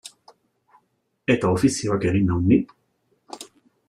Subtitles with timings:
[1.33, 2.59] Eta ofizioak egin nau ni.